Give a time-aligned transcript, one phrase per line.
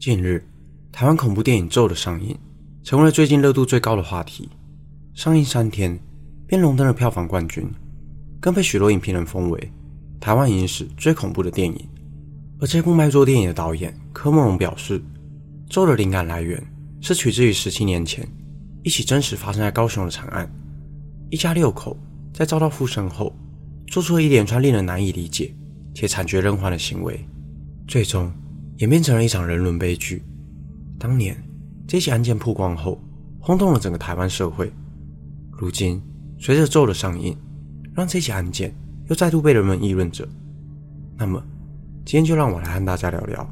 [0.00, 0.42] 近日，
[0.90, 2.34] 台湾恐怖电影《咒》的上映，
[2.82, 4.48] 成为了最近热度最高的话题。
[5.12, 6.00] 上映三天，
[6.46, 7.70] 便荣登了票房冠军，
[8.40, 9.72] 更被许多影评人封为
[10.18, 11.86] 台湾影史最恐怖的电影。
[12.60, 14.98] 而这部卖座电影的导演柯孟融表示，
[15.68, 16.58] 《咒》的灵感来源
[17.02, 18.26] 是取自于十七年前
[18.82, 20.50] 一起真实发生在高雄的惨案。
[21.28, 21.94] 一家六口
[22.32, 23.36] 在遭到附身后，
[23.86, 25.54] 做出了一连串令人难以理解
[25.94, 27.22] 且惨绝人寰的行为，
[27.86, 28.32] 最终。
[28.80, 30.22] 演变成了一场人伦悲剧。
[30.98, 31.36] 当年
[31.86, 32.98] 这起案件曝光后，
[33.38, 34.72] 轰动了整个台湾社会。
[35.50, 36.02] 如今，
[36.38, 37.36] 随着《咒》的上映，
[37.94, 38.74] 让这起案件
[39.08, 40.26] 又再度被人们议论着。
[41.18, 41.42] 那么，
[42.06, 43.46] 今天就让我来和大家聊聊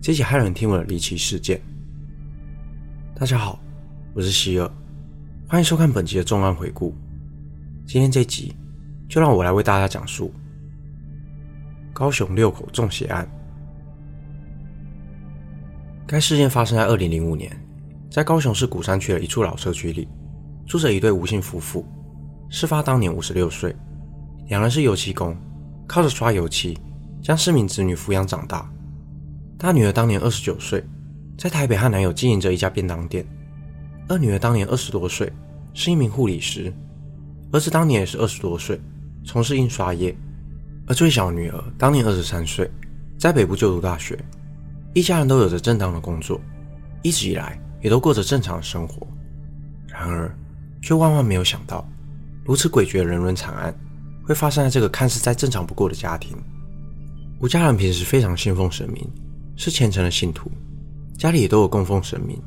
[0.00, 1.60] 这起骇人听闻的离奇事件。
[3.16, 3.58] 大家好，
[4.14, 4.70] 我是希尔，
[5.48, 6.94] 欢迎收看本集的重案回顾。
[7.84, 8.54] 今天这集，
[9.08, 10.32] 就让我来为大家讲述
[11.92, 13.28] 高雄六口中邪案。
[16.06, 17.50] 该事件发生在二零零五年，
[18.10, 20.06] 在高雄市鼓山区的一处老社区里，
[20.66, 21.86] 住着一对吴姓夫妇。
[22.50, 23.74] 事发当年五十六岁，
[24.48, 25.34] 两人是油漆工，
[25.86, 26.76] 靠着刷油漆
[27.22, 28.70] 将四名子女抚养长大。
[29.56, 30.84] 大女儿当年二十九岁，
[31.38, 33.24] 在台北和男友经营着一家便当店；
[34.08, 35.32] 二女儿当年二十多岁，
[35.72, 36.70] 是一名护理师；
[37.52, 38.78] 儿子当年也是二十多岁，
[39.24, 40.12] 从事印刷业；
[40.86, 42.70] 而最小女儿当年二十三岁，
[43.18, 44.18] 在北部就读大学。
[44.94, 46.40] 一家人都有着正当的工作，
[47.02, 49.06] 一直以来也都过着正常的生活。
[49.86, 50.34] 然而，
[50.82, 51.86] 却万万没有想到，
[52.44, 53.74] 如此诡谲的人伦惨案
[54.22, 56.36] 会发生在这个看似再正常不过的家庭。
[57.40, 59.04] 吴家人平时非常信奉神明，
[59.56, 60.50] 是虔诚的信徒，
[61.16, 62.40] 家里也都有供奉神明。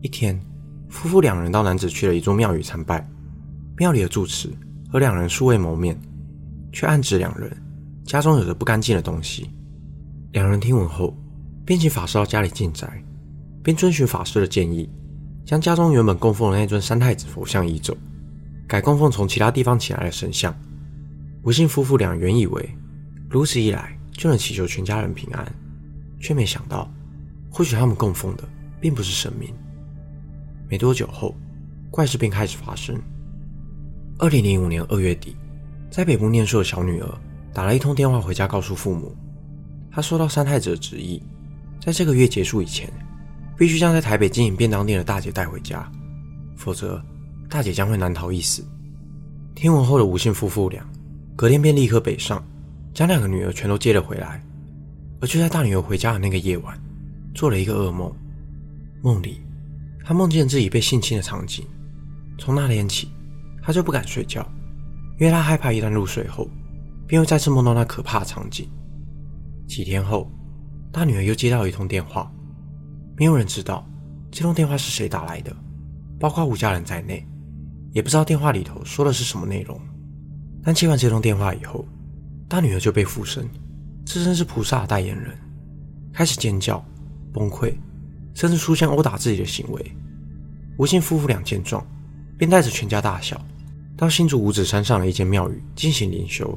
[0.00, 0.40] 一天，
[0.88, 3.06] 夫妇两人到男子去的一座庙宇参拜，
[3.76, 4.48] 庙里的住持
[4.90, 5.98] 和两人素未谋面，
[6.72, 7.50] 却暗指两人
[8.04, 9.50] 家中有着不干净的东西。
[10.32, 11.16] 两人听闻后，
[11.64, 13.02] 便请法师到家里进宅，
[13.62, 14.88] 并遵循法师的建议，
[15.44, 17.96] 将家中原本供奉的那尊三太子佛像移走，
[18.68, 20.54] 改供奉从其他地方请来的神像。
[21.42, 22.68] 吴姓夫妇俩原以为
[23.30, 25.50] 如此一来就能祈求全家人平安，
[26.20, 26.90] 却没想到，
[27.50, 28.44] 或许他们供奉的
[28.80, 29.52] 并不是神明。
[30.68, 31.34] 没多久后，
[31.90, 33.00] 怪事便开始发生。
[34.18, 35.34] 二零零五年二月底，
[35.90, 37.08] 在北部念书的小女儿
[37.52, 39.14] 打了一通电话回家，告诉父母，
[39.90, 41.22] 她收到三太子的旨意。
[41.84, 42.90] 在这个月结束以前，
[43.58, 45.86] 必须将在台北经营便当店的大姐带回家，
[46.56, 46.98] 否则
[47.46, 48.64] 大姐将会难逃一死。
[49.54, 50.82] 听闻后的吴姓夫妇俩，
[51.36, 52.42] 隔天便立刻北上，
[52.94, 54.42] 将两个女儿全都接了回来。
[55.20, 56.74] 而就在大女儿回家的那个夜晚，
[57.34, 58.10] 做了一个噩梦，
[59.02, 59.42] 梦里
[60.02, 61.66] 她梦见自己被性侵的场景。
[62.38, 63.10] 从那天起，
[63.62, 64.40] 她就不敢睡觉，
[65.20, 66.48] 因为她害怕一旦入睡后，
[67.06, 68.66] 便会再次梦到那可怕的场景。
[69.68, 70.26] 几天后。
[70.94, 72.32] 大女儿又接到一通电话，
[73.16, 73.84] 没有人知道
[74.30, 75.54] 这通电话是谁打来的，
[76.20, 77.26] 包括吴家人在内，
[77.90, 79.76] 也不知道电话里头说的是什么内容。
[80.62, 81.84] 但接完这通电话以后，
[82.48, 83.44] 大女儿就被附身，
[84.06, 85.36] 自称是菩萨的代言人，
[86.12, 86.82] 开始尖叫、
[87.32, 87.74] 崩溃，
[88.32, 89.92] 甚至出现殴打自己的行为。
[90.78, 91.84] 吴姓夫妇俩见状，
[92.38, 93.44] 便带着全家大小
[93.96, 96.56] 到新竹五指山上的一间庙宇进行灵修，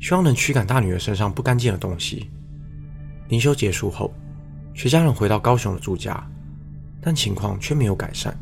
[0.00, 2.30] 希望能驱赶大女儿身上不干净的东西。
[3.28, 4.12] 灵修结束后，
[4.74, 6.24] 全家人回到高雄的住家，
[7.00, 8.36] 但情况却没有改善，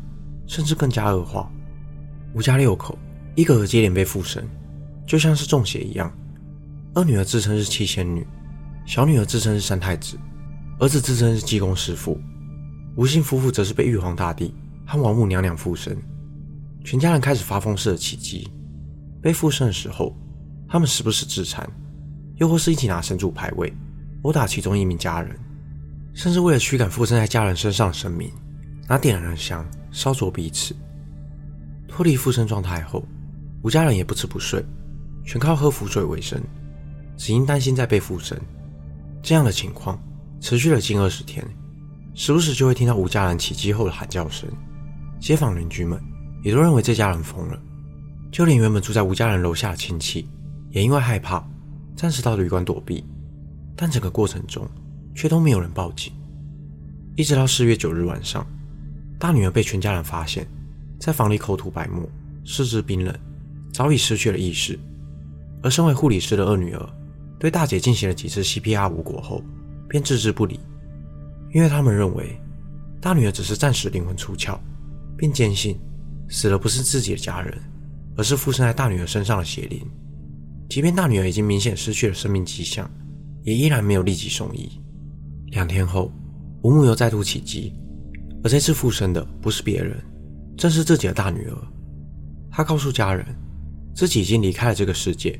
[0.47, 1.51] 甚至更加恶化。
[2.33, 2.97] 吴家六口
[3.35, 4.47] 一个个接连被附身，
[5.07, 6.11] 就像是中邪一样。
[6.93, 8.25] 二女儿自称是七仙女，
[8.85, 10.17] 小女儿自称是三太子，
[10.79, 12.19] 儿子自称是济公师父。
[12.95, 14.53] 吴姓夫妇则是被玉皇大帝
[14.85, 15.97] 和王母娘娘附身。
[16.83, 18.47] 全家人开始发疯似的起乩。
[19.21, 20.15] 被附身的时候，
[20.69, 21.67] 他们时不时自残，
[22.35, 23.73] 又或是一起拿神主牌位。
[24.25, 25.37] 殴打其中一名家人，
[26.15, 28.31] 甚至为了驱赶附身在家人身上的神明，
[28.87, 30.75] 拿点燃香烧灼彼此。
[31.87, 33.05] 脱离附身状态后，
[33.61, 34.65] 吴家人也不吃不睡，
[35.23, 36.41] 全靠喝符水为生，
[37.15, 38.35] 只因担心再被附身。
[39.21, 40.01] 这样的情况
[40.41, 41.45] 持续了近二十天，
[42.15, 44.49] 时不时就会听到吴家人起乩后的喊叫声。
[45.19, 46.01] 街坊邻居们
[46.41, 47.61] 也都认为这家人疯了，
[48.31, 50.27] 就连原本住在吴家人楼下的亲戚，
[50.71, 51.47] 也因为害怕，
[51.95, 53.05] 暂时到旅馆躲避。
[53.75, 54.67] 但整个过程中，
[55.13, 56.13] 却都没有人报警。
[57.15, 58.45] 一直到四月九日晚上，
[59.19, 60.45] 大女儿被全家人发现，
[60.99, 62.09] 在房里口吐白沫，
[62.45, 63.15] 四肢冰冷，
[63.71, 64.77] 早已失去了意识。
[65.63, 66.89] 而身为护理师的二女儿，
[67.39, 69.41] 对大姐进行了几次 CPR 无果后，
[69.87, 70.59] 便置之不理，
[71.53, 72.39] 因为他们认为
[73.01, 74.57] 大女儿只是暂时灵魂出窍，
[75.17, 75.77] 并坚信
[76.29, 77.57] 死了不是自己的家人，
[78.17, 79.81] 而是附身在大女儿身上的邪灵。
[80.69, 82.89] 即便大女儿已经明显失去了生命迹象。
[83.45, 84.69] 也依然没有立即送医。
[85.51, 86.11] 两天后，
[86.63, 87.71] 吴母又再度起乩，
[88.43, 89.97] 而这次附身的不是别人，
[90.57, 91.57] 正是自己的大女儿。
[92.51, 93.25] 她告诉家人，
[93.93, 95.39] 自己已经离开了这个世界。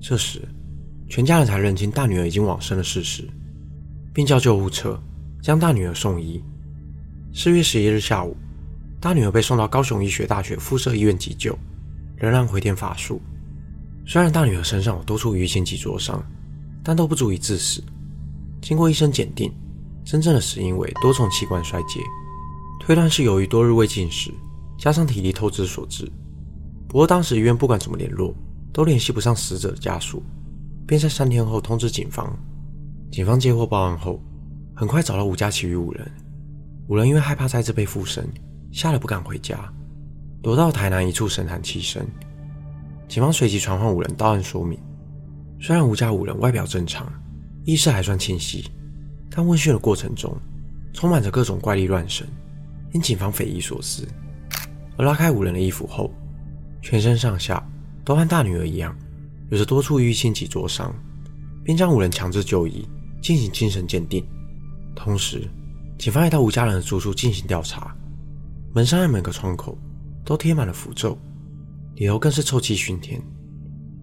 [0.00, 0.42] 这时，
[1.08, 3.26] 全家人才认清大女儿已经往生的事实，
[4.12, 5.00] 并叫救护车
[5.40, 6.42] 将大女儿送医。
[7.32, 8.36] 四月十一日下午，
[9.00, 11.58] 大女儿被送到高雄医学大学附设医院急救，
[12.16, 13.22] 仍然回天乏术。
[14.04, 16.22] 虽然大女儿身上有多处淤青及灼伤，
[16.82, 17.82] 但都不足以致死。
[18.60, 19.52] 经过医生检定，
[20.04, 22.00] 真正的死因为多重器官衰竭，
[22.80, 24.32] 推断是由于多日未进食，
[24.78, 26.10] 加上体力透支所致。
[26.88, 28.34] 不过当时医院不管怎么联络，
[28.72, 30.22] 都联系不上死者的家属。
[30.86, 32.36] 便在三天后通知警方。
[33.10, 34.20] 警方接获报案后，
[34.74, 36.12] 很快找到吴家其余五人。
[36.88, 38.28] 五人因为害怕再次被附身，
[38.72, 39.72] 吓得不敢回家，
[40.42, 42.06] 躲到台南一处神坛栖身。
[43.08, 44.78] 警方随即传唤五人到案说明。
[45.64, 47.06] 虽然吴家五人外表正常，
[47.64, 48.68] 意识还算清晰，
[49.30, 50.36] 但问讯的过程中，
[50.92, 52.26] 充满着各种怪力乱神，
[52.90, 54.04] 令警方匪夷所思。
[54.96, 56.12] 而拉开五人的衣服后，
[56.82, 57.64] 全身上下
[58.04, 58.92] 都和大女儿一样。
[59.50, 60.92] 有着多处淤青及灼伤，
[61.62, 62.84] 并将五人强制就医
[63.22, 64.26] 进行精神鉴定。
[64.96, 65.48] 同时，
[65.96, 67.96] 警方也到吴家人的住处进行调查，
[68.74, 69.78] 门上和每个窗口
[70.24, 71.16] 都贴满了符咒，
[71.94, 73.22] 里头更是臭气熏天。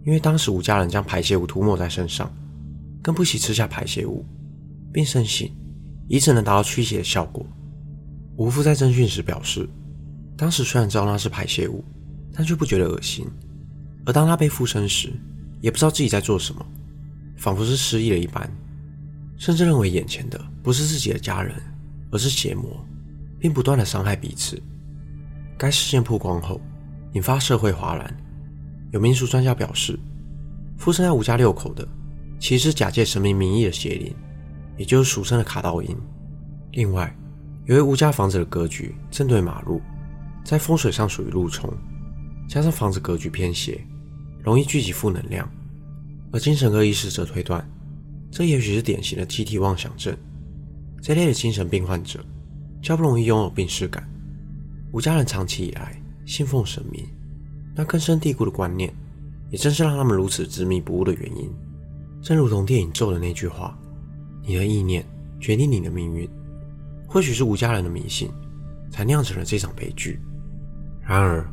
[0.05, 2.31] 因为当时吴家人将排泄物涂抹在身上，
[3.01, 4.25] 更不惜吃下排泄物，
[4.91, 5.53] 并深信
[6.07, 7.45] 以此能达到驱邪的效果。
[8.37, 9.67] 吴父在侦讯时表示，
[10.37, 11.83] 当时虽然知道那是排泄物，
[12.33, 13.27] 但却不觉得恶心。
[14.05, 15.11] 而当他被附身时，
[15.61, 16.65] 也不知道自己在做什么，
[17.37, 18.49] 仿佛是失忆了一般，
[19.37, 21.53] 甚至认为眼前的不是自己的家人，
[22.11, 22.83] 而是邪魔，
[23.37, 24.59] 并不断的伤害彼此。
[25.57, 26.59] 该事件曝光后，
[27.13, 28.17] 引发社会哗然。
[28.91, 29.99] 有民俗专家表示，
[30.77, 31.87] 附身在吴家六口的，
[32.39, 34.13] 其实是假借神明名义的邪灵，
[34.77, 35.95] 也就是俗称的卡到阴。
[36.71, 37.15] 另外，
[37.65, 39.81] 由于吴家房子的格局正对马路，
[40.43, 41.71] 在风水上属于路冲，
[42.47, 43.79] 加上房子格局偏斜。
[44.41, 45.47] 容易聚集负能量，
[46.31, 47.63] 而精神科医师则推断，
[48.31, 50.15] 这也许是典型的集体妄想症。
[51.01, 52.23] 这类的精神病患者
[52.81, 54.09] 较不容易拥有病识感。
[54.93, 57.05] 吴家人长期以来信奉神明，
[57.75, 58.93] 那根深蒂固的观念，
[59.49, 61.49] 也正是让他们如此执迷不悟的原因。
[62.21, 63.77] 正如同电影《咒》的那句话
[64.45, 65.05] ：“你的意念
[65.39, 66.29] 决定你的命运。”
[67.07, 68.29] 或许是吴家人的迷信，
[68.91, 70.19] 才酿成了这场悲剧。
[71.01, 71.45] 然而，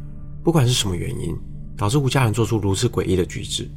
[0.43, 1.37] 不管是什么原因。
[1.79, 3.71] 导致吴家人做出如此诡异的举止，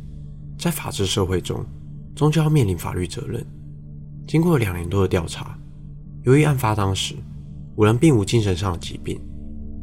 [0.57, 1.65] 在法治社会中，
[2.15, 3.45] 终究要面临法律责任。
[4.25, 5.59] 经过了两年多的调查，
[6.23, 7.13] 由于案发当时
[7.75, 9.19] 五人并无精神上的疾病，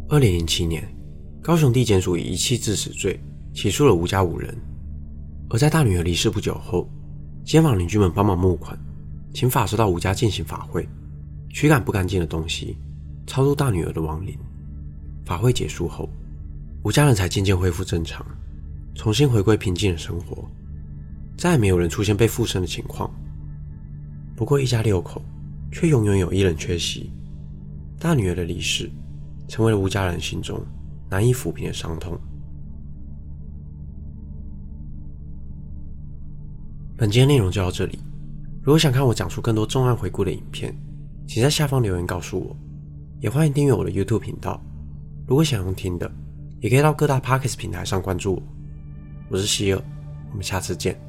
[0.09, 0.83] 二零零七年，
[1.47, 3.21] 高雄地检署以遗弃致死罪
[3.55, 4.53] 起诉了吴家五人。
[5.49, 6.91] 而在大女儿离世不久后，
[7.45, 8.77] 街坊邻居们帮忙募款，
[9.33, 10.89] 请法师到吴家进行法会，
[11.51, 12.77] 驱赶不干净的东西，
[13.29, 14.37] 超度大女儿的亡灵。
[15.25, 16.09] 法会结束后，
[16.83, 18.27] 吴家人才渐渐恢复正常，
[18.97, 20.51] 重新回归平静的生活，
[21.39, 23.09] 再也没有人出现被附身的情况。
[24.35, 25.23] 不过，一家六口
[25.71, 27.09] 却永远有一人缺席。
[28.01, 28.91] 大女儿的离世，
[29.47, 30.61] 成为了吴家人心中
[31.09, 32.19] 难以抚平的伤痛。
[36.97, 37.99] 本节内容就到这里。
[38.63, 40.75] 如果想看我讲述更多重案回顾的影片，
[41.27, 42.57] 请在下方留言告诉我，
[43.21, 44.61] 也欢迎订阅我的 YouTube 频道。
[45.27, 46.11] 如果想用听的，
[46.61, 48.43] 也可以到各大 Podcast 平台上关注我，
[49.31, 49.83] 我是希尔，
[50.31, 51.06] 我们下次见。